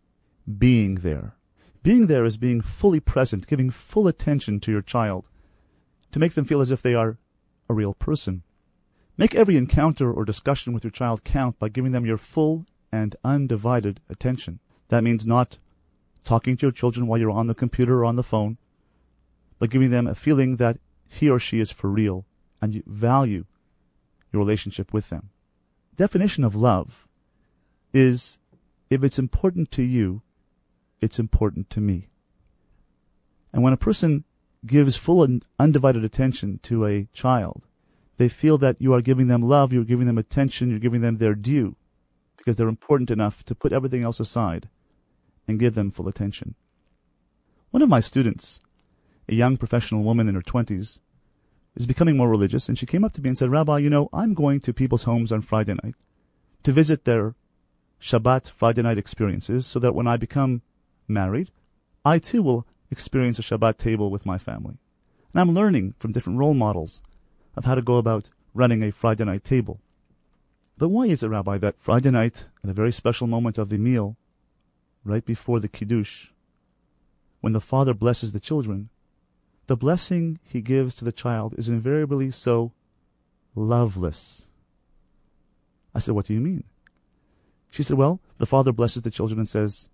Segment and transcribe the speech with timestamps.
[0.58, 1.36] being there.
[1.84, 5.30] Being there is being fully present, giving full attention to your child,
[6.12, 7.18] to make them feel as if they are
[7.70, 8.44] a real person.
[9.18, 13.16] Make every encounter or discussion with your child count by giving them your full and
[13.24, 14.60] undivided attention.
[14.90, 15.60] That means not
[16.24, 18.58] talking to your children while you're on the computer or on the phone,
[19.60, 22.26] but giving them a feeling that he or she is for real
[22.62, 23.46] and you value
[24.32, 25.30] your relationship with them.
[25.96, 27.08] Definition of love
[27.94, 28.40] is
[28.90, 30.24] if it's important to you,
[31.02, 32.08] it's important to me.
[33.52, 34.24] And when a person
[34.66, 37.68] gives full and undivided attention to a child,
[38.18, 41.18] they feel that you are giving them love, you're giving them attention, you're giving them
[41.18, 41.76] their due,
[42.38, 44.70] because they're important enough to put everything else aside
[45.48, 46.56] and give them full attention.
[47.72, 48.62] One of my students,
[49.28, 51.00] a young professional woman in her twenties,
[51.76, 54.10] is becoming more religious, and she came up to me and said, Rabbi, you know,
[54.14, 55.96] I'm going to people's homes on Friday night
[56.62, 57.34] to visit their
[58.00, 60.62] Shabbat Friday night experiences so that when I become
[61.08, 61.50] married,
[62.06, 64.78] I too will experience a Shabbat table with my family.
[65.34, 67.02] And I'm learning from different role models
[67.56, 69.80] of how to go about running a Friday night table.
[70.78, 73.78] But why is it, Rabbi, that Friday night, at a very special moment of the
[73.78, 74.18] meal,
[75.04, 76.28] right before the Kiddush,
[77.42, 78.90] when the father blesses the children,
[79.68, 82.72] the blessing he gives to the child is invariably so
[83.56, 84.48] loveless?
[85.94, 86.64] I said, What do you mean?
[87.70, 89.90] She said, Well, the father blesses the children and says,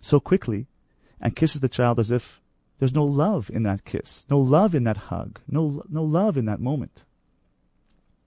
[0.00, 0.66] so quickly,
[1.20, 2.41] and kisses the child as if
[2.82, 6.46] there's no love in that kiss, no love in that hug, no, no love in
[6.46, 7.04] that moment.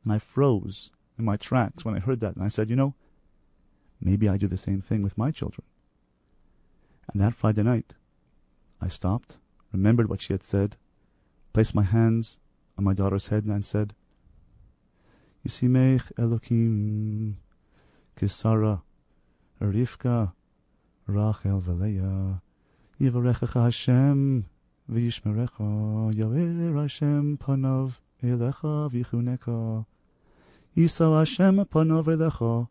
[0.05, 2.95] And I froze in my tracks when I heard that, and I said, you know,
[3.99, 5.65] maybe I do the same thing with my children.
[7.11, 7.95] And that Friday night,
[8.79, 9.39] I stopped,
[9.73, 10.77] remembered what she had said,
[11.51, 12.39] placed my hands
[12.77, 13.93] on my daughter's head, and said,
[15.45, 17.33] Yisimech Elokim
[18.15, 18.83] Kisara,
[19.61, 20.31] Rivka,
[21.07, 22.39] Rachel Veleah,
[22.99, 24.45] Yivarechecha Hashem
[24.89, 29.85] v'yishmerecha, Yair Hashem panav elecha v'yichunecha,
[30.77, 32.69] Yisal Hashem panav elecha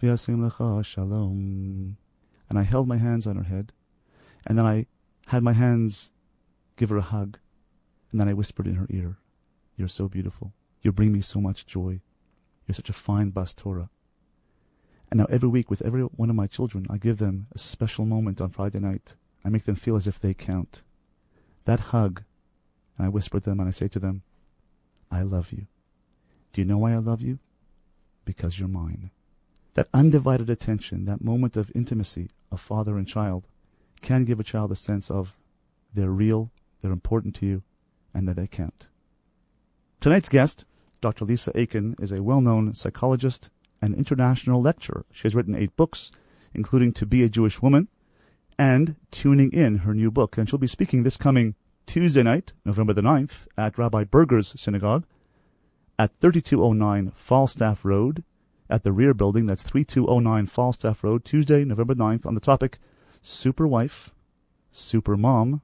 [0.00, 1.98] v'yasim lecha shalom.
[2.48, 3.74] And I held my hands on her head,
[4.46, 4.86] and then I
[5.26, 6.12] had my hands
[6.76, 7.36] give her a hug,
[8.10, 9.18] and then I whispered in her ear,
[9.76, 10.54] You're so beautiful.
[10.80, 12.00] You bring me so much joy.
[12.66, 13.90] You're such a fine Bas Torah.
[15.10, 18.06] And now every week with every one of my children, I give them a special
[18.06, 20.82] moment on Friday night I make them feel as if they count.
[21.64, 22.22] That hug,
[22.96, 24.22] and I whisper to them and I say to them,
[25.10, 25.66] I love you.
[26.52, 27.38] Do you know why I love you?
[28.24, 29.10] Because you're mine.
[29.74, 33.46] That undivided attention, that moment of intimacy of father and child,
[34.00, 35.36] can give a child a sense of
[35.94, 36.50] they're real,
[36.80, 37.62] they're important to you,
[38.12, 38.86] and that they count.
[40.00, 40.64] Tonight's guest,
[41.00, 41.24] Dr.
[41.24, 43.50] Lisa Aiken, is a well known psychologist
[43.80, 45.04] and international lecturer.
[45.12, 46.10] She has written eight books,
[46.54, 47.88] including To Be a Jewish Woman,
[48.58, 50.36] and tuning in her new book.
[50.36, 51.54] And she'll be speaking this coming
[51.86, 55.04] Tuesday night, November the 9th, at Rabbi Berger's Synagogue
[55.98, 58.22] at 3209 Falstaff Road
[58.70, 59.46] at the rear building.
[59.46, 62.78] That's 3209 Falstaff Road, Tuesday, November 9th, on the topic
[63.22, 64.12] Super Wife,
[64.70, 65.62] Super Mom,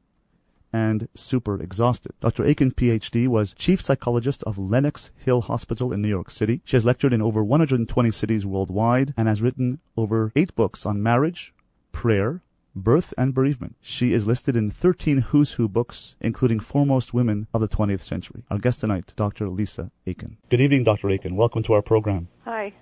[0.73, 2.13] and super exhausted.
[2.21, 2.45] Dr.
[2.45, 6.63] Aiken, PhD, was chief psychologist of Lenox Hill Hospital in New York City.
[6.65, 11.01] She has lectured in over 120 cities worldwide and has written over eight books on
[11.01, 11.55] marriage,
[11.93, 12.43] prayer,
[12.77, 13.77] Birth and Bereavement.
[13.81, 18.43] She is listed in 13 Who's Who books, including Foremost Women of the 20th Century.
[18.51, 19.49] Our guest tonight, Dr.
[19.49, 20.39] Lisa Aiken.
[20.51, 21.09] Good evening, Dr.
[21.09, 21.37] Aiken.
[21.37, 22.27] Welcome to our program.
[22.45, 22.73] Hi.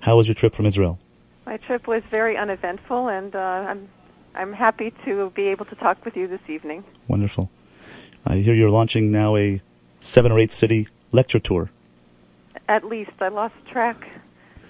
[0.00, 1.00] How was your trip from Israel?
[1.46, 3.88] My trip was very uneventful, and uh, I'm
[4.36, 6.84] I'm happy to be able to talk with you this evening.
[7.08, 7.50] Wonderful.
[8.24, 9.60] I hear you're launching now a
[10.00, 11.70] seven or eight city lecture tour.
[12.68, 14.06] At least I lost track.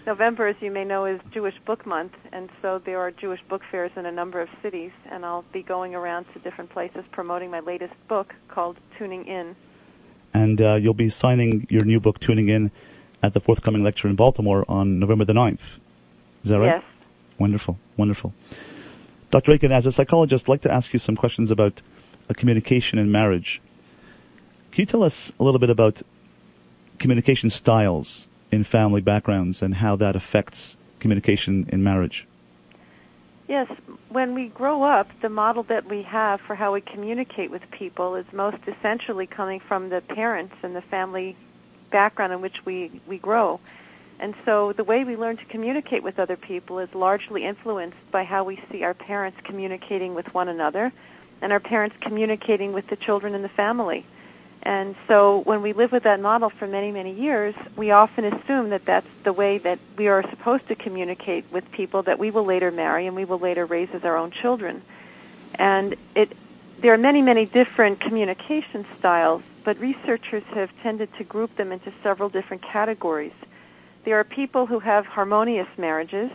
[0.06, 3.62] November, as you may know, is Jewish Book Month, and so there are Jewish book
[3.70, 7.50] fairs in a number of cities, and I'll be going around to different places promoting
[7.50, 9.54] my latest book called Tuning In.
[10.32, 12.70] And uh, you'll be signing your new book, Tuning In,
[13.22, 15.58] at the forthcoming lecture in Baltimore on November the 9th.
[16.44, 16.76] Is that right?
[16.76, 16.84] Yes.
[17.38, 18.32] Wonderful, wonderful.
[19.30, 19.52] Dr.
[19.52, 21.82] Aiken, as a psychologist, I'd like to ask you some questions about
[22.28, 23.60] uh, communication in marriage.
[24.72, 26.02] Can you tell us a little bit about
[26.98, 32.26] communication styles in family backgrounds and how that affects communication in marriage?
[33.48, 33.68] Yes,
[34.10, 38.14] when we grow up, the model that we have for how we communicate with people
[38.14, 41.36] is most essentially coming from the parents and the family
[41.90, 43.58] background in which we, we grow.
[44.20, 48.22] And so the way we learn to communicate with other people is largely influenced by
[48.22, 50.92] how we see our parents communicating with one another
[51.42, 54.04] and our parents communicating with the children in the family.
[54.62, 58.70] And so when we live with that model for many, many years, we often assume
[58.70, 62.44] that that's the way that we are supposed to communicate with people that we will
[62.44, 64.82] later marry and we will later raise as our own children.
[65.54, 66.36] And it,
[66.82, 71.92] there are many, many different communication styles, but researchers have tended to group them into
[72.02, 73.32] several different categories.
[74.04, 76.30] There are people who have harmonious marriages,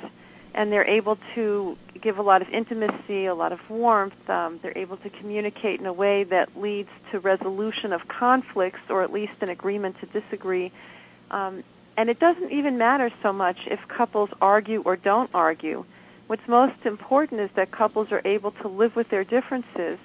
[0.55, 4.29] and they're able to give a lot of intimacy, a lot of warmth.
[4.29, 9.01] Um, they're able to communicate in a way that leads to resolution of conflicts, or
[9.01, 10.71] at least an agreement to disagree.
[11.31, 11.63] Um,
[11.97, 15.83] and it doesn't even matter so much if couples argue or don't argue.
[16.27, 19.97] What's most important is that couples are able to live with their differences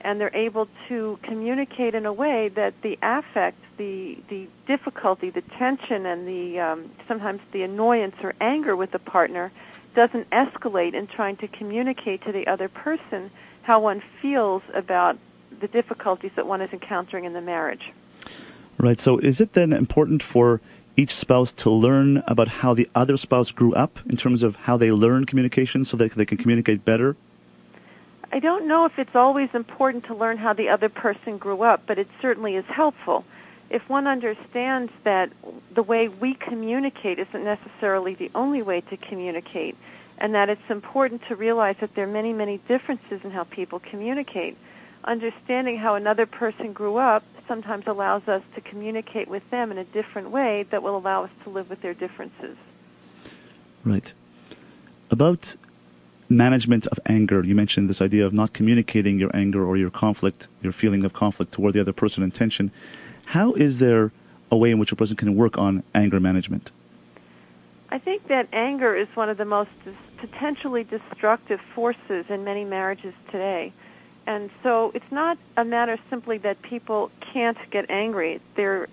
[0.00, 5.42] and they're able to communicate in a way that the affect, the the difficulty, the
[5.58, 9.52] tension, and the um, sometimes the annoyance or anger with the partner
[9.94, 13.30] doesn't escalate in trying to communicate to the other person
[13.62, 15.18] how one feels about
[15.60, 17.92] the difficulties that one is encountering in the marriage.
[18.78, 19.00] Right.
[19.00, 20.60] So, is it then important for
[20.96, 24.76] each spouse to learn about how the other spouse grew up in terms of how
[24.76, 27.16] they learn communication so that they can communicate better?
[28.32, 31.82] I don't know if it's always important to learn how the other person grew up,
[31.86, 33.24] but it certainly is helpful.
[33.72, 35.32] If one understands that
[35.74, 39.78] the way we communicate isn't necessarily the only way to communicate,
[40.18, 43.80] and that it's important to realize that there are many, many differences in how people
[43.80, 44.58] communicate,
[45.04, 49.84] understanding how another person grew up sometimes allows us to communicate with them in a
[49.84, 52.58] different way that will allow us to live with their differences.
[53.86, 54.12] Right.
[55.10, 55.54] About
[56.28, 57.42] management of anger.
[57.42, 61.14] You mentioned this idea of not communicating your anger or your conflict, your feeling of
[61.14, 62.70] conflict toward the other person in tension.
[63.32, 64.12] How is there
[64.50, 66.70] a way in which a person can work on anger management?
[67.88, 69.70] I think that anger is one of the most
[70.18, 73.72] potentially destructive forces in many marriages today.
[74.26, 78.38] And so it's not a matter simply that people can't get angry.
[78.54, 78.86] They're,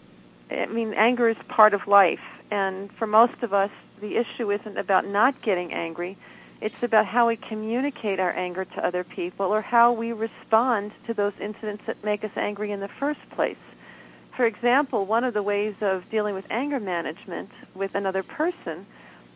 [0.50, 2.24] I mean, anger is part of life.
[2.50, 6.18] And for most of us, the issue isn't about not getting angry
[6.62, 11.14] it's about how we communicate our anger to other people or how we respond to
[11.14, 13.56] those incidents that make us angry in the first place.
[14.40, 18.88] For example, one of the ways of dealing with anger management with another person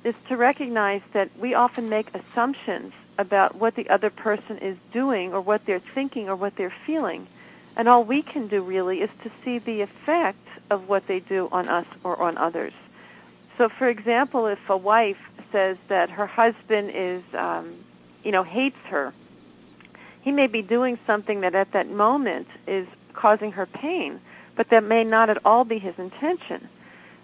[0.06, 5.34] is to recognize that we often make assumptions about what the other person is doing
[5.34, 7.28] or what they're thinking or what they're feeling.
[7.76, 11.50] And all we can do really is to see the effect of what they do
[11.52, 12.72] on us or on others.
[13.58, 15.20] So, for example, if a wife
[15.52, 17.76] says that her husband is, um,
[18.24, 19.14] you know, hates her,
[20.22, 24.22] he may be doing something that at that moment is causing her pain,
[24.56, 26.68] but that may not at all be his intention.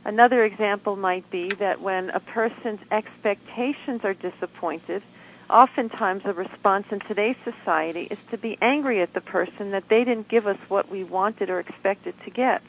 [0.06, 5.04] Another example might be that when a person's expectations are disappointed,
[5.50, 10.04] oftentimes a response in today's society is to be angry at the person that they
[10.04, 12.62] didn't give us what we wanted or expected to get.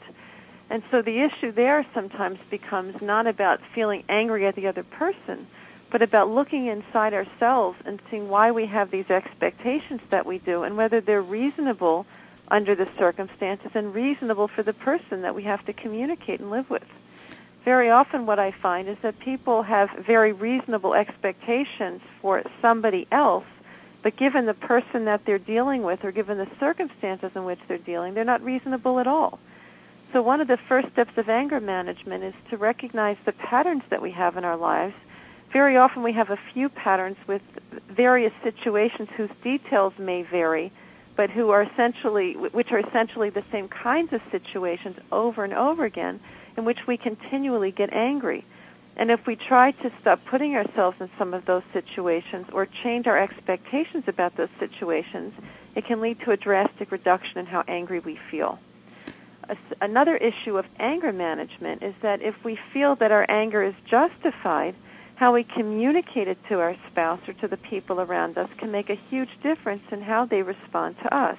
[0.69, 5.47] And so the issue there sometimes becomes not about feeling angry at the other person,
[5.91, 10.63] but about looking inside ourselves and seeing why we have these expectations that we do
[10.63, 12.05] and whether they're reasonable
[12.51, 16.69] under the circumstances and reasonable for the person that we have to communicate and live
[16.69, 16.83] with.
[17.65, 23.45] Very often what I find is that people have very reasonable expectations for somebody else,
[24.03, 27.77] but given the person that they're dealing with or given the circumstances in which they're
[27.77, 29.39] dealing, they're not reasonable at all.
[30.11, 34.01] So one of the first steps of anger management is to recognize the patterns that
[34.01, 34.95] we have in our lives
[35.51, 37.41] very often we have a few patterns with
[37.89, 40.71] various situations whose details may vary,
[41.21, 45.85] but who are essentially, which are essentially the same kinds of situations over and over
[45.85, 46.19] again,
[46.57, 48.43] in which we continually get angry.
[48.97, 53.05] And if we try to stop putting ourselves in some of those situations or change
[53.05, 55.31] our expectations about those situations,
[55.75, 58.57] it can lead to a drastic reduction in how angry we feel.
[59.79, 64.73] Another issue of anger management is that if we feel that our anger is justified,
[65.21, 68.89] how we communicate it to our spouse or to the people around us can make
[68.89, 71.37] a huge difference in how they respond to us.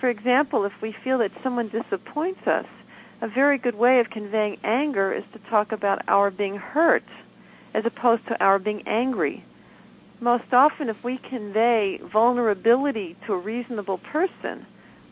[0.00, 2.64] For example, if we feel that someone disappoints us,
[3.20, 7.04] a very good way of conveying anger is to talk about our being hurt
[7.74, 9.44] as opposed to our being angry.
[10.22, 14.64] Most often, if we convey vulnerability to a reasonable person,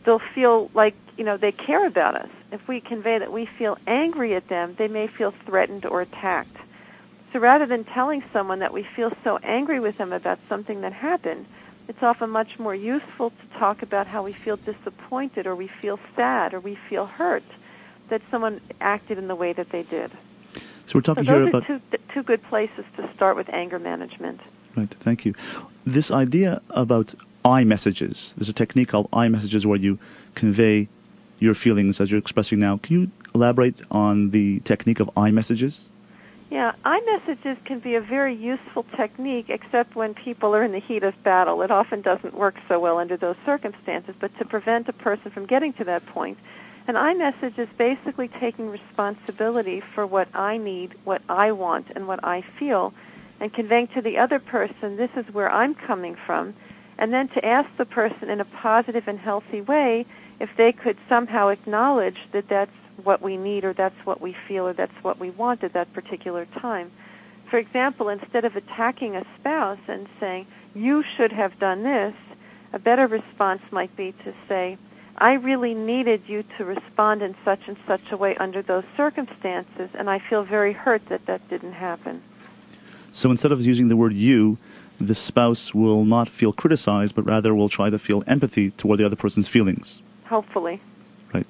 [0.06, 2.30] they'll feel like, you know, they care about us.
[2.52, 6.56] If we convey that we feel angry at them, they may feel threatened or attacked.
[7.36, 10.94] So rather than telling someone that we feel so angry with them about something that
[10.94, 11.44] happened,
[11.86, 15.98] it's often much more useful to talk about how we feel disappointed or we feel
[16.16, 17.42] sad or we feel hurt
[18.08, 20.12] that someone acted in the way that they did.
[20.86, 21.78] So we're talking so here about two,
[22.14, 24.40] two good places to start with anger management.
[24.74, 24.94] Right.
[25.04, 25.34] Thank you.
[25.84, 27.14] This idea about
[27.44, 28.32] I messages.
[28.38, 29.98] There's a technique called I messages where you
[30.36, 30.88] convey
[31.38, 32.78] your feelings as you're expressing now.
[32.78, 35.80] Can you elaborate on the technique of I messages?
[36.50, 40.80] Yeah, I messages can be a very useful technique, except when people are in the
[40.80, 41.60] heat of battle.
[41.62, 45.46] It often doesn't work so well under those circumstances, but to prevent a person from
[45.46, 46.38] getting to that point,
[46.86, 52.06] an I message is basically taking responsibility for what I need, what I want, and
[52.06, 52.94] what I feel,
[53.40, 56.54] and conveying to the other person, this is where I'm coming from,
[56.96, 60.06] and then to ask the person in a positive and healthy way
[60.38, 62.70] if they could somehow acknowledge that that's
[63.02, 65.92] what we need or that's what we feel or that's what we want at that
[65.92, 66.90] particular time.
[67.50, 72.14] For example, instead of attacking a spouse and saying, you should have done this,
[72.72, 74.78] a better response might be to say,
[75.18, 79.88] I really needed you to respond in such and such a way under those circumstances,
[79.94, 82.22] and I feel very hurt that that didn't happen.
[83.12, 84.58] So instead of using the word you,
[85.00, 89.06] the spouse will not feel criticized, but rather will try to feel empathy toward the
[89.06, 90.02] other person's feelings.
[90.26, 90.82] Hopefully.
[91.32, 91.46] Right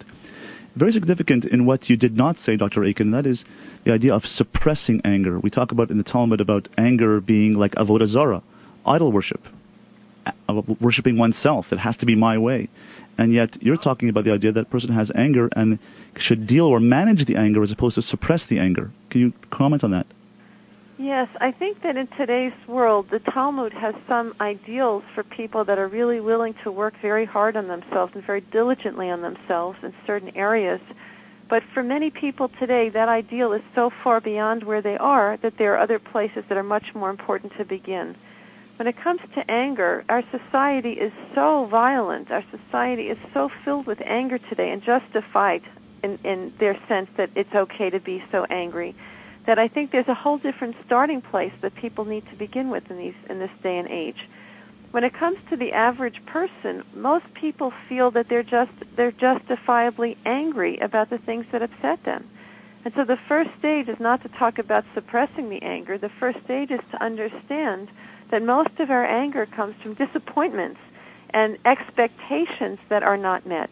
[0.77, 2.85] very significant in what you did not say, Dr.
[2.85, 3.45] Aiken, that is
[3.85, 5.39] the idea of suppressing anger.
[5.39, 8.43] We talk about in the Talmud about anger being like avodah zarah,
[8.85, 9.47] idol worship,
[10.81, 11.73] worshiping oneself.
[11.73, 12.69] It has to be my way.
[13.19, 15.79] And yet you're talking about the idea that a person has anger and
[16.19, 18.91] should deal or manage the anger as opposed to suppress the anger.
[19.09, 20.07] Can you comment on that?
[20.99, 25.79] Yes, I think that in today's world, the Talmud has some ideals for people that
[25.79, 29.93] are really willing to work very hard on themselves and very diligently on themselves in
[30.07, 30.81] certain areas.
[31.51, 35.59] But for many people today, that ideal is so far beyond where they are that
[35.59, 38.17] there are other places that are much more important to begin.
[38.77, 42.31] When it comes to anger, our society is so violent.
[42.31, 45.63] Our society is so filled with anger today and justified
[46.03, 48.95] in, in their sense that it's okay to be so angry
[49.47, 52.91] that I think there's a whole different starting place that people need to begin with
[52.91, 54.29] in these in this day and age.
[54.91, 60.17] When it comes to the average person, most people feel that they're just they're justifiably
[60.25, 62.29] angry about the things that upset them.
[62.85, 65.99] And so the first stage is not to talk about suppressing the anger.
[65.99, 67.89] The first stage is to understand
[68.31, 70.81] that most of our anger comes from disappointments
[71.31, 73.71] and expectations that are not met.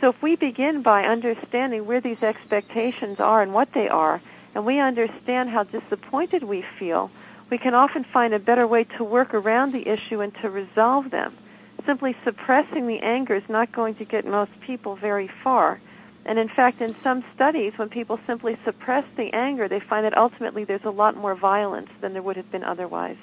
[0.00, 4.20] So if we begin by understanding where these expectations are and what they are,
[4.54, 7.10] and we understand how disappointed we feel,
[7.50, 11.10] we can often find a better way to work around the issue and to resolve
[11.10, 11.36] them.
[11.84, 15.80] Simply suppressing the anger is not going to get most people very far.
[16.24, 20.16] And in fact, in some studies, when people simply suppress the anger, they find that
[20.16, 23.18] ultimately there's a lot more violence than there would have been otherwise.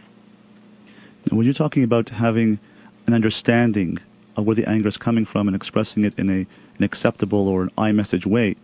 [1.32, 2.60] When you're talking about having
[3.08, 3.98] an understanding
[4.38, 6.46] of where the anger is coming from and expressing it in a,
[6.78, 8.56] an acceptable or an I message way,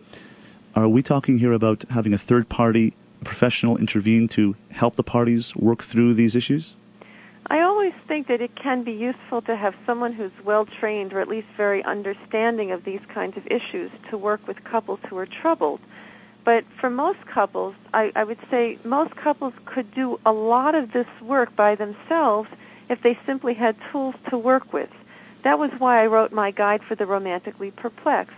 [0.78, 2.94] are we talking here about having a third party
[3.24, 6.74] professional intervene to help the parties work through these issues?
[7.48, 11.20] I always think that it can be useful to have someone who's well trained or
[11.20, 15.26] at least very understanding of these kinds of issues to work with couples who are
[15.26, 15.80] troubled.
[16.44, 20.92] But for most couples, I, I would say most couples could do a lot of
[20.92, 22.48] this work by themselves
[22.88, 24.90] if they simply had tools to work with.
[25.42, 28.36] That was why I wrote my guide for the romantically perplexed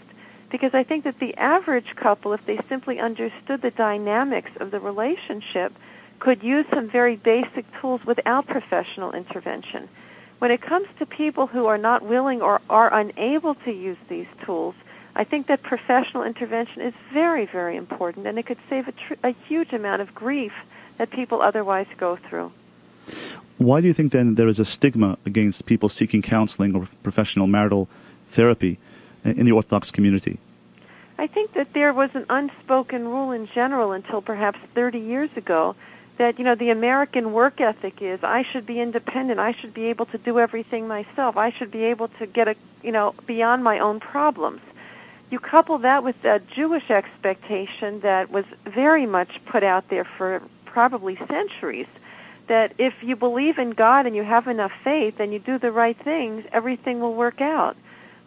[0.50, 4.80] because I think that the average couple, if they simply understood the dynamics of the
[4.80, 5.72] relationship,
[6.18, 9.88] could use some very basic tools without professional intervention.
[10.38, 14.26] When it comes to people who are not willing or are unable to use these
[14.44, 14.74] tools,
[15.14, 19.20] I think that professional intervention is very, very important, and it could save a, tr-
[19.24, 20.52] a huge amount of grief
[20.98, 22.52] that people otherwise go through.
[23.58, 27.46] Why do you think then there is a stigma against people seeking counseling or professional
[27.46, 27.88] marital
[28.32, 28.78] therapy
[29.24, 30.38] in the Orthodox community?
[31.18, 35.76] I think that there was an unspoken rule in general until perhaps 30 years ago
[36.16, 39.86] that you know the American work ethic is I should be independent, I should be
[39.86, 43.64] able to do everything myself, I should be able to get a you know beyond
[43.64, 44.60] my own problems.
[45.30, 50.42] You couple that with a Jewish expectation that was very much put out there for
[50.64, 51.86] probably centuries
[52.48, 55.70] that if you believe in God and you have enough faith and you do the
[55.70, 57.76] right things, everything will work out.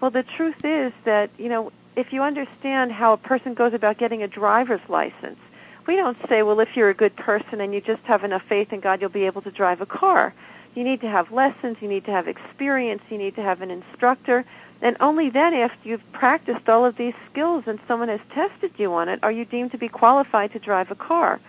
[0.04, 3.98] Well, the truth is that, you know, if you understand how a person goes about
[3.98, 5.40] getting a driver's license,
[5.88, 8.74] we don't say, well, if you're a good person and you just have enough faith
[8.74, 10.34] in God, you'll be able to drive a car.
[10.76, 13.72] You need to have lessons, you need to have experience, you need to have an
[13.72, 14.44] instructor,
[14.82, 18.94] and only then, after you've practiced all of these skills and someone has tested you
[18.94, 21.40] on it, are you deemed to be qualified to drive a car.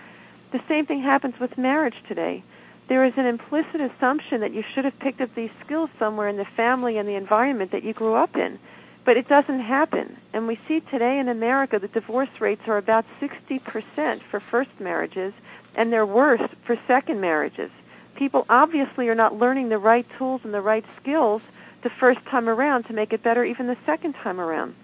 [0.53, 2.45] The same thing happens with marriage today.
[2.89, 6.37] There is an implicit assumption that you should have picked up these skills somewhere in
[6.37, 8.59] the family and the environment that you grew up in.
[9.07, 10.17] But it doesn't happen.
[10.33, 15.33] And we see today in America that divorce rates are about 60% for first marriages,
[15.75, 17.71] and they're worse for second marriages.
[18.17, 21.43] People obviously are not learning the right tools and the right skills
[21.83, 24.75] the first time around to make it better even the second time around.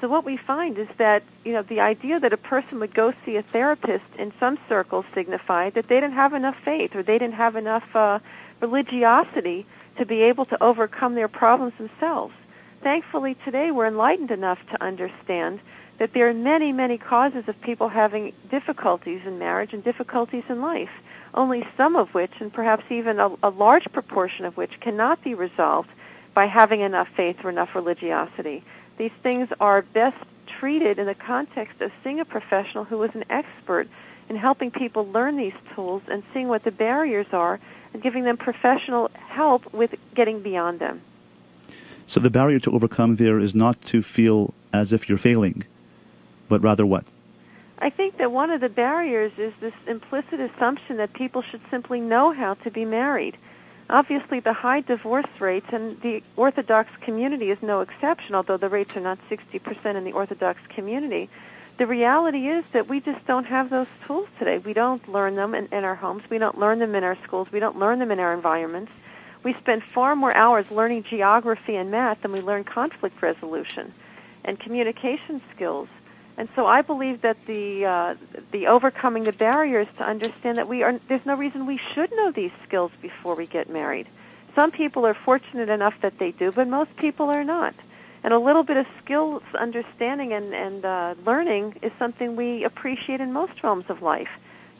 [0.00, 3.12] So what we find is that, you know, the idea that a person would go
[3.24, 7.18] see a therapist in some circles signified that they didn't have enough faith or they
[7.18, 8.18] didn't have enough uh,
[8.60, 9.66] religiosity
[9.98, 12.32] to be able to overcome their problems themselves
[12.82, 15.60] thankfully today we're enlightened enough to understand
[15.98, 20.60] that there are many, many causes of people having difficulties in marriage and difficulties in
[20.60, 20.90] life,
[21.34, 25.34] only some of which, and perhaps even a, a large proportion of which, cannot be
[25.34, 25.88] resolved
[26.34, 28.62] by having enough faith or enough religiosity.
[28.98, 30.16] These things are best
[30.58, 33.86] treated in the context of seeing a professional who is an expert
[34.28, 37.60] in helping people learn these tools and seeing what the barriers are
[37.92, 41.00] and giving them professional help with getting beyond them.
[42.06, 45.64] So the barrier to overcome there is not to feel as if you're failing,
[46.48, 47.04] but rather what?
[47.78, 52.00] I think that one of the barriers is this implicit assumption that people should simply
[52.00, 53.36] know how to be married.
[53.90, 58.90] Obviously, the high divorce rates, and the Orthodox community is no exception, although the rates
[58.94, 61.30] are not 60% in the Orthodox community.
[61.78, 64.58] The reality is that we just don't have those tools today.
[64.58, 66.22] We don't learn them in, in our homes.
[66.30, 67.48] We don't learn them in our schools.
[67.52, 68.92] We don't learn them in our environments
[69.44, 73.94] we spend far more hours learning geography and math than we learn conflict resolution
[74.44, 75.88] and communication skills.
[76.38, 80.84] And so I believe that the uh, the overcoming the barriers to understand that we
[80.84, 84.06] are there's no reason we should know these skills before we get married.
[84.54, 87.74] Some people are fortunate enough that they do, but most people are not.
[88.22, 93.20] And a little bit of skills understanding and, and uh, learning is something we appreciate
[93.20, 94.28] in most realms of life.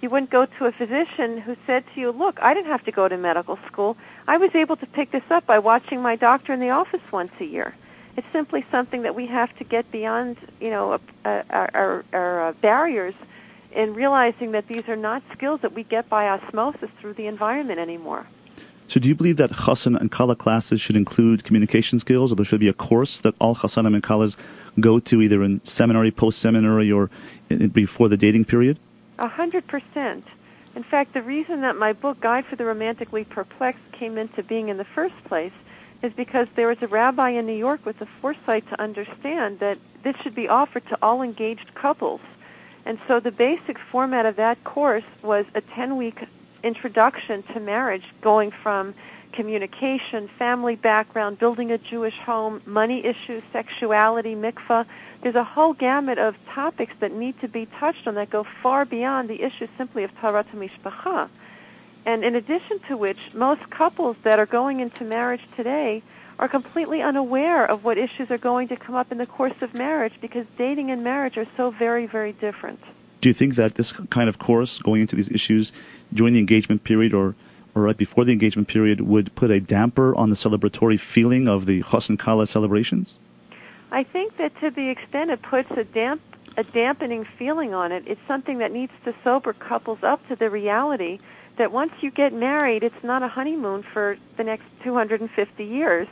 [0.00, 2.92] You wouldn't go to a physician who said to you, Look, I didn't have to
[2.92, 3.96] go to medical school.
[4.28, 7.32] I was able to pick this up by watching my doctor in the office once
[7.40, 7.74] a year.
[8.18, 13.14] It's simply something that we have to get beyond, you know, our, our, our barriers
[13.70, 17.78] in realizing that these are not skills that we get by osmosis through the environment
[17.78, 18.26] anymore.
[18.88, 22.44] So, do you believe that chassan and kala classes should include communication skills, or there
[22.44, 24.34] should be a course that all chassanim and kalas
[24.80, 27.10] go to, either in seminary, post-seminary, or
[27.50, 28.80] in, before the dating period?
[29.20, 30.24] A hundred percent.
[30.74, 34.70] In fact, the reason that my book, Guide for the Romantically Perplexed, came into being
[34.70, 35.52] in the first place
[36.02, 39.78] is because there was a rabbi in New York with the foresight to understand that
[40.04, 42.20] this should be offered to all engaged couples.
[42.86, 46.18] And so the basic format of that course was a 10 week
[46.62, 48.94] introduction to marriage, going from
[49.32, 54.86] communication, family background, building a Jewish home, money issues, sexuality, mikvah,
[55.22, 58.84] there's a whole gamut of topics that need to be touched on that go far
[58.84, 61.28] beyond the issue simply of Taharat Mishpacha.
[62.08, 66.02] And in addition to which, most couples that are going into marriage today
[66.38, 69.74] are completely unaware of what issues are going to come up in the course of
[69.74, 72.80] marriage because dating and marriage are so very, very different.
[73.20, 75.70] Do you think that this kind of course, going into these issues
[76.14, 77.34] during the engagement period or,
[77.74, 81.66] or right before the engagement period, would put a damper on the celebratory feeling of
[81.66, 83.16] the Chassan Kala celebrations?
[83.92, 86.22] I think that to the extent it puts a damp
[86.56, 90.50] a dampening feeling on it, it's something that needs to sober couples up to the
[90.50, 91.20] reality
[91.58, 96.08] that once you get married, it's not a honeymoon for the next 250 years.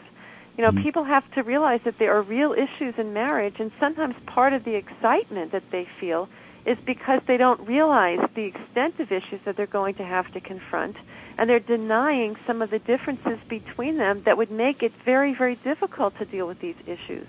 [0.57, 0.83] You know, mm-hmm.
[0.83, 4.65] people have to realize that there are real issues in marriage, and sometimes part of
[4.65, 6.29] the excitement that they feel
[6.67, 10.41] is because they don't realize the extent of issues that they're going to have to
[10.41, 10.97] confront,
[11.39, 15.55] and they're denying some of the differences between them that would make it very, very
[15.63, 17.29] difficult to deal with these issues.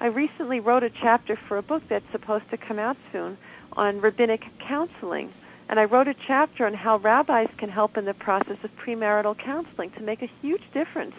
[0.00, 3.38] I recently wrote a chapter for a book that's supposed to come out soon
[3.74, 5.32] on rabbinic counseling.
[5.74, 9.36] And I wrote a chapter on how rabbis can help in the process of premarital
[9.44, 11.16] counseling to make a huge difference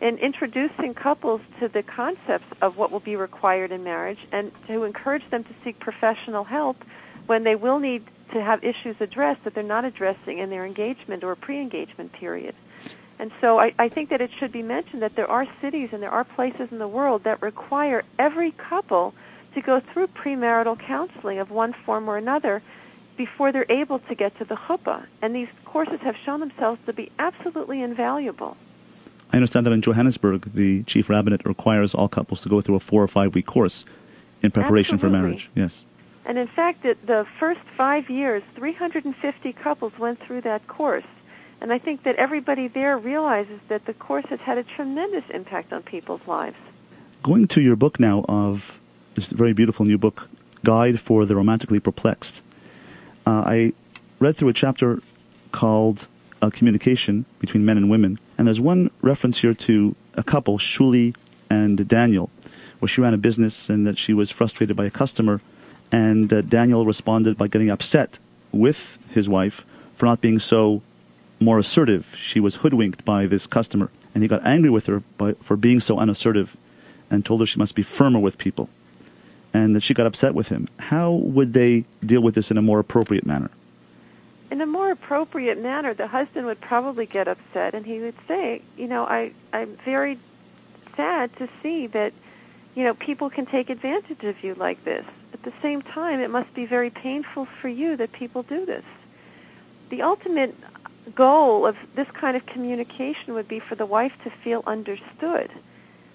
[0.00, 4.84] in introducing couples to the concepts of what will be required in marriage and to
[4.84, 6.78] encourage them to seek professional help
[7.26, 11.22] when they will need to have issues addressed that they're not addressing in their engagement
[11.22, 12.54] or pre engagement period.
[13.18, 16.02] And so I, I think that it should be mentioned that there are cities and
[16.02, 19.12] there are places in the world that require every couple
[19.54, 22.62] to go through premarital counseling of one form or another
[23.18, 25.04] before they're able to get to the chuppah.
[25.20, 28.56] And these courses have shown themselves to be absolutely invaluable.
[29.30, 32.80] I understand that in Johannesburg, the chief rabbinate requires all couples to go through a
[32.80, 33.84] four or five week course
[34.42, 35.18] in preparation absolutely.
[35.18, 35.50] for marriage.
[35.54, 35.72] Yes.
[36.24, 41.04] And in fact, the first five years, 350 couples went through that course.
[41.60, 45.72] And I think that everybody there realizes that the course has had a tremendous impact
[45.72, 46.56] on people's lives.
[47.22, 48.62] Going to your book now of
[49.16, 50.28] this very beautiful new book,
[50.64, 52.42] Guide for the Romantically Perplexed,
[53.28, 53.72] uh, I
[54.20, 55.02] read through a chapter
[55.52, 56.06] called
[56.40, 61.14] uh, Communication Between Men and Women, and there's one reference here to a couple, Shuli
[61.50, 62.30] and Daniel,
[62.78, 65.42] where she ran a business and that she was frustrated by a customer,
[65.92, 68.18] and uh, Daniel responded by getting upset
[68.50, 68.78] with
[69.10, 69.60] his wife
[69.98, 70.80] for not being so
[71.38, 72.06] more assertive.
[72.16, 75.82] She was hoodwinked by this customer, and he got angry with her by, for being
[75.82, 76.56] so unassertive
[77.10, 78.70] and told her she must be firmer with people.
[79.58, 80.68] And that she got upset with him.
[80.78, 83.50] How would they deal with this in a more appropriate manner?
[84.52, 88.62] In a more appropriate manner, the husband would probably get upset and he would say,
[88.76, 90.18] you know, I, I'm very
[90.96, 92.12] sad to see that,
[92.76, 95.04] you know, people can take advantage of you like this.
[95.32, 98.84] At the same time, it must be very painful for you that people do this.
[99.90, 100.54] The ultimate
[101.16, 105.50] goal of this kind of communication would be for the wife to feel understood.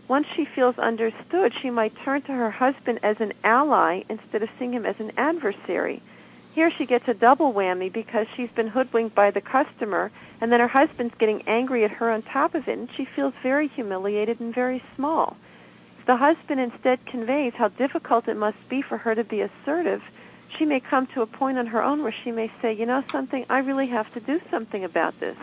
[0.07, 4.49] Once she feels understood, she might turn to her husband as an ally instead of
[4.59, 6.01] seeing him as an adversary.
[6.53, 10.59] Here she gets a double whammy because she's been hoodwinked by the customer, and then
[10.59, 14.39] her husband's getting angry at her on top of it, and she feels very humiliated
[14.39, 15.37] and very small.
[15.99, 20.01] If the husband instead conveys how difficult it must be for her to be assertive,
[20.59, 23.03] she may come to a point on her own where she may say, you know
[23.11, 25.37] something, I really have to do something about this.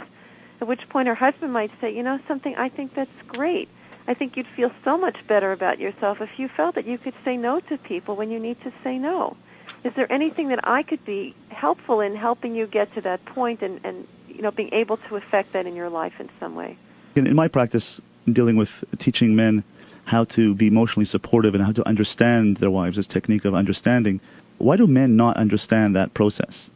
[0.60, 3.68] At which point her husband might say, you know something, I think that's great.
[4.10, 7.14] I think you'd feel so much better about yourself if you felt that you could
[7.24, 9.36] say no to people when you need to say no.
[9.84, 13.62] Is there anything that I could be helpful in helping you get to that point
[13.62, 16.76] and, and you know, being able to affect that in your life in some way?
[17.14, 18.00] In, in my practice,
[18.32, 19.62] dealing with teaching men
[20.06, 24.20] how to be emotionally supportive and how to understand their wives, this technique of understanding,
[24.58, 26.68] why do men not understand that process?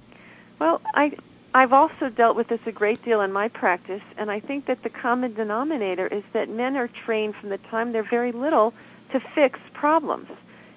[0.60, 1.16] Well, I
[1.56, 4.82] I've also dealt with this a great deal in my practice, and I think that
[4.82, 8.74] the common denominator is that men are trained from the time they're very little
[9.12, 10.26] to fix problems.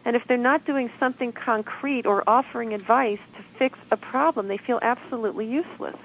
[0.05, 4.59] And if they're not doing something concrete or offering advice to fix a problem, they
[4.67, 5.97] feel absolutely useless.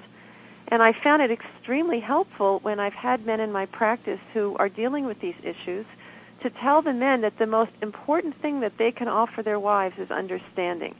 [0.69, 4.69] And I found it extremely helpful when I've had men in my practice who are
[4.69, 5.85] dealing with these issues
[6.41, 9.95] to tell the men that the most important thing that they can offer their wives
[9.99, 10.95] is understanding.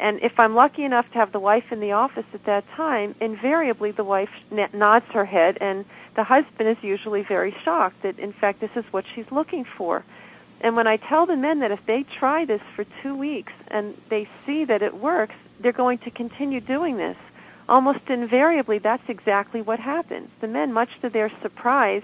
[0.00, 3.14] And if I'm lucky enough to have the wife in the office at that time,
[3.20, 4.28] invariably the wife
[4.72, 5.84] nods her head, and
[6.16, 10.04] the husband is usually very shocked that, in fact, this is what she's looking for.
[10.60, 13.94] And when I tell the men that if they try this for two weeks and
[14.10, 17.16] they see that it works, they're going to continue doing this.
[17.68, 20.28] Almost invariably, that's exactly what happens.
[20.40, 22.02] The men, much to their surprise,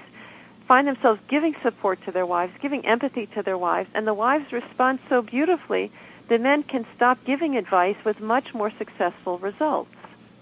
[0.69, 4.53] find themselves giving support to their wives, giving empathy to their wives, and the wives
[4.53, 5.91] respond so beautifully,
[6.31, 9.91] the men can stop giving advice with much more successful results.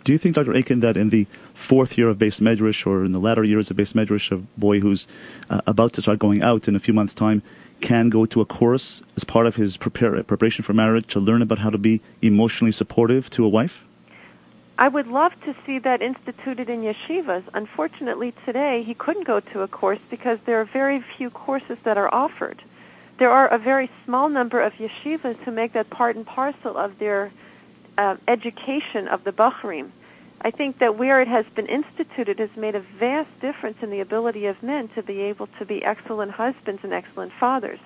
[0.04, 0.54] Do you think, Dr.
[0.54, 3.78] Aiken, that in the fourth year of beis medrash or in the latter years of
[3.78, 5.08] beis medrash, a boy who's
[5.50, 7.42] uh, about to start going out in a few months' time
[7.80, 11.42] can go to a course as part of his prepare, preparation for marriage to learn
[11.42, 13.72] about how to be emotionally supportive to a wife?
[14.78, 17.44] I would love to see that instituted in yeshivas.
[17.54, 21.96] Unfortunately, today he couldn't go to a course because there are very few courses that
[21.96, 22.62] are offered.
[23.18, 26.98] There are a very small number of yeshivas who make that part and parcel of
[27.00, 27.32] their
[27.96, 29.90] uh, education of the Bachrim.
[30.40, 33.98] I think that where it has been instituted has made a vast difference in the
[33.98, 37.80] ability of men to be able to be excellent husbands and excellent fathers.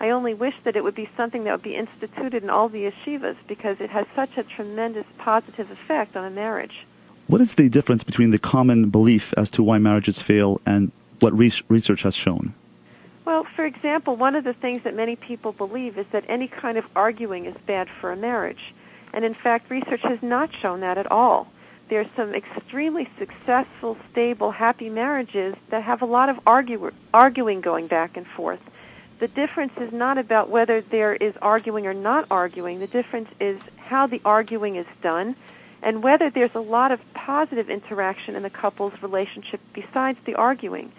[0.00, 2.90] I only wish that it would be something that would be instituted in all the
[2.90, 6.86] yeshivas because it has such a tremendous positive effect on a marriage.
[7.26, 11.36] What is the difference between the common belief as to why marriages fail and what
[11.36, 12.54] research has shown?
[13.28, 16.78] Well, for example, one of the things that many people believe is that any kind
[16.78, 18.72] of arguing is bad for a marriage.
[19.12, 21.46] And in fact, research has not shown that at all.
[21.90, 27.60] There are some extremely successful, stable, happy marriages that have a lot of argue- arguing
[27.60, 28.60] going back and forth
[29.20, 32.78] the difference is not about whether there is arguing or not arguing.
[32.78, 35.34] The difference is how the arguing is done
[35.82, 40.92] and whether there's a lot of positive interaction in the couple's relationship besides the arguing.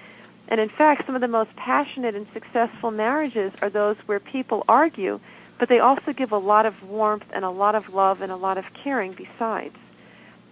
[0.50, 4.66] And in fact, some of the most passionate and successful marriages are those where people
[4.68, 5.20] argue,
[5.60, 8.36] but they also give a lot of warmth and a lot of love and a
[8.36, 9.76] lot of caring besides.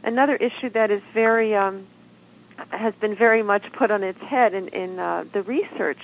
[0.03, 1.87] Another issue that is very um,
[2.69, 5.99] has been very much put on its head in, in uh, the research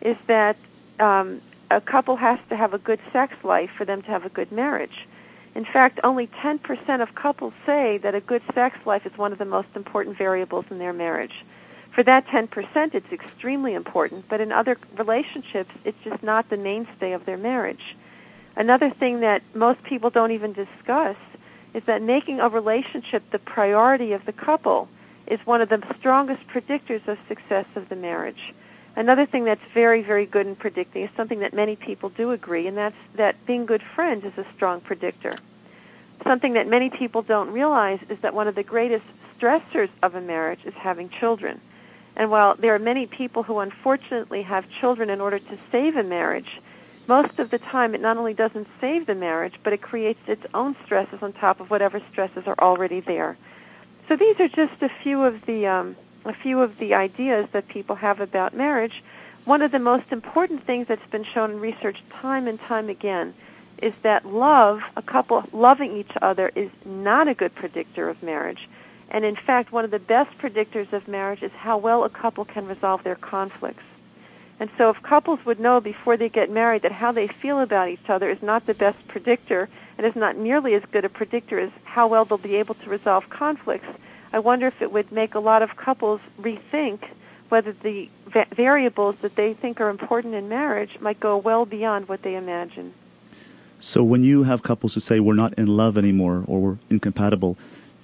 [0.00, 0.56] is that
[0.98, 4.28] um, a couple has to have a good sex life for them to have a
[4.30, 5.06] good marriage.
[5.54, 9.38] In fact, only 10% of couples say that a good sex life is one of
[9.38, 11.44] the most important variables in their marriage.
[11.96, 17.12] For that 10%, it's extremely important, but in other relationships, it's just not the mainstay
[17.12, 17.96] of their marriage.
[18.54, 21.16] Another thing that most people don't even discuss
[21.72, 24.90] is that making a relationship the priority of the couple
[25.26, 28.52] is one of the strongest predictors of success of the marriage.
[28.94, 32.66] Another thing that's very, very good in predicting is something that many people do agree,
[32.66, 35.38] and that's that being good friends is a strong predictor.
[36.24, 39.06] Something that many people don't realize is that one of the greatest
[39.38, 41.58] stressors of a marriage is having children.
[42.16, 46.02] And while there are many people who unfortunately have children in order to save a
[46.02, 46.48] marriage,
[47.08, 50.42] most of the time it not only doesn't save the marriage, but it creates its
[50.54, 53.36] own stresses on top of whatever stresses are already there.
[54.08, 57.68] So these are just a few of the um, a few of the ideas that
[57.68, 59.04] people have about marriage.
[59.44, 63.32] One of the most important things that's been shown in research time and time again
[63.80, 68.68] is that love, a couple loving each other, is not a good predictor of marriage.
[69.10, 72.44] And in fact, one of the best predictors of marriage is how well a couple
[72.44, 73.84] can resolve their conflicts.
[74.58, 77.88] And so if couples would know before they get married that how they feel about
[77.88, 81.58] each other is not the best predictor and is not nearly as good a predictor
[81.60, 83.88] as how well they'll be able to resolve conflicts,
[84.32, 87.00] I wonder if it would make a lot of couples rethink
[87.48, 92.08] whether the va- variables that they think are important in marriage might go well beyond
[92.08, 92.92] what they imagine.
[93.80, 97.56] So when you have couples who say we're not in love anymore or we're incompatible,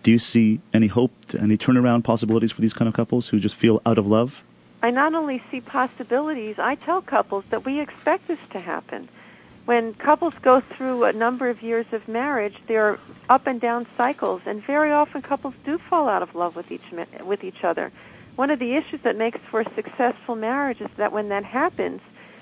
[0.02, 3.54] do you see any hope, any turnaround possibilities for these kind of couples who just
[3.54, 4.34] feel out of love?
[4.82, 9.08] I not only see possibilities, I tell couples that we expect this to happen.
[9.64, 13.86] When couples go through a number of years of marriage, there are up and down
[13.96, 16.82] cycles, and very often couples do fall out of love with each
[17.24, 17.92] with each other.
[18.34, 22.00] One of the issues that makes for a successful marriage is that when that happens,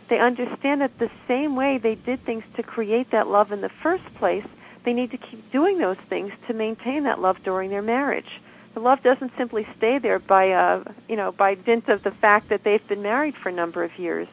[0.08, 3.70] they understand that the same way they did things to create that love in the
[3.82, 4.46] first place,
[4.84, 8.40] they need to keep doing those things to maintain that love during their marriage
[8.74, 12.48] the love doesn't simply stay there by uh, you know by dint of the fact
[12.50, 14.28] that they've been married for a number of years.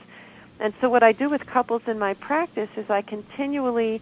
[0.60, 4.02] And so what I do with couples in my practice is I continually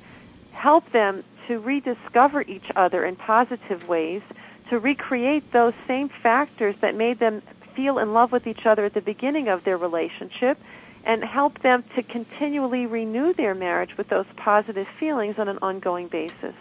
[0.52, 4.22] help them to rediscover each other in positive ways,
[4.70, 7.42] to recreate those same factors that made them
[7.76, 10.58] feel in love with each other at the beginning of their relationship
[11.06, 16.08] and help them to continually renew their marriage with those positive feelings on an ongoing
[16.08, 16.56] basis.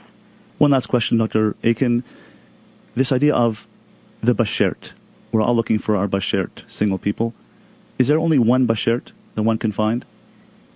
[0.59, 1.57] One last question, Dr.
[1.65, 2.05] Aiken.
[2.95, 3.67] this idea of
[4.23, 4.91] the bashert.
[5.33, 7.35] We're all looking for our bashert, single people.
[7.99, 10.05] Is there only one bashert that one can find?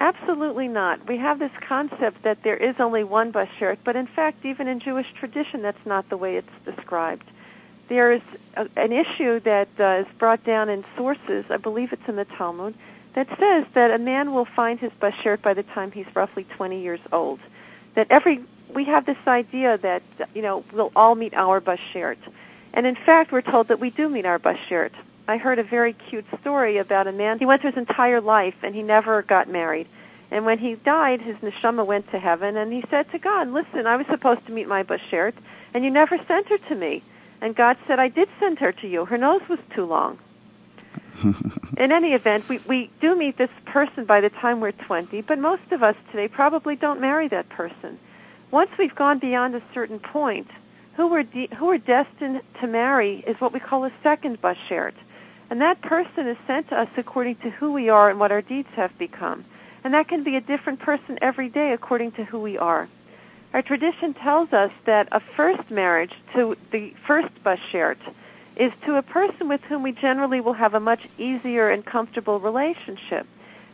[0.01, 1.07] Absolutely not.
[1.09, 4.81] We have this concept that there is only one bashert, but in fact, even in
[4.81, 7.25] Jewish tradition, that's not the way it's described.
[7.89, 8.23] There is
[8.57, 12.27] a, an issue that uh, is brought down in sources, I believe it's in the
[12.27, 12.75] Talmud,
[13.19, 16.81] that says that a man will find his bashert by the time he's roughly 20
[16.81, 17.41] years old.
[17.97, 20.05] That every we have this idea that
[20.37, 22.19] you know we'll all meet our bashert,
[22.73, 24.93] and in fact, we're told that we do meet our bashert.
[25.27, 27.41] I heard a very cute story about a man.
[27.41, 29.89] He went through his entire life and he never got married.
[30.31, 33.89] And when he died, his neshama went to heaven, and he said to God, "Listen,
[33.89, 35.33] I was supposed to meet my bashert,
[35.75, 37.03] and you never sent her to me."
[37.41, 39.07] And God said, "I did send her to you.
[39.07, 40.19] Her nose was too long."
[41.77, 45.39] in any event, we, we do meet this person by the time we're 20, but
[45.39, 47.99] most of us today probably don't marry that person
[48.51, 50.49] once we've gone beyond a certain point,
[50.97, 54.95] who we're, de- who we're destined to marry is what we call a second bashert.
[55.51, 58.43] And that person is sent to us according to who we are and what our
[58.43, 59.45] deeds have become.
[59.85, 62.89] And that can be a different person every day according to who we are.
[63.53, 67.97] Our tradition tells us that a first marriage to the first bashert
[68.59, 72.41] is to a person with whom we generally will have a much easier and comfortable
[72.41, 73.27] relationship.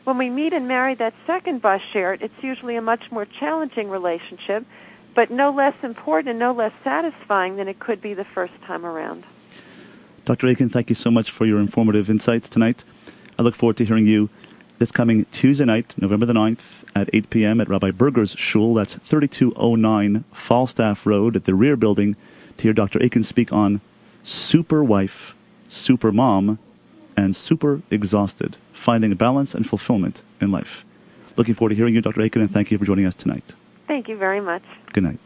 [0.05, 4.67] When we meet and marry that second bashert, it's usually a much more challenging relationship,
[5.15, 8.85] but no less important and no less satisfying than it could be the first time
[8.85, 9.25] around.
[10.27, 10.49] Dr.
[10.49, 12.85] Aiken, thank you so much for your informative insights tonight.
[13.39, 14.29] I look forward to hearing you
[14.79, 16.61] this coming Tuesday night, November the 9th,
[16.95, 17.61] at 8 p.m.
[17.61, 18.75] at Rabbi Berger's shul.
[18.75, 22.17] That's 3209 Falstaff Road at the rear building
[22.59, 23.03] to hear Dr.
[23.03, 23.81] Aiken speak on
[24.25, 25.35] super wife,
[25.69, 26.59] super mom,
[27.17, 30.85] and super exhausted finding balance and fulfillment in life.
[31.37, 32.21] Looking forward to hearing you, Dr.
[32.21, 33.45] Aiken, and thank you for joining us tonight.
[33.89, 34.63] Thank you very much.
[34.93, 35.19] Good night.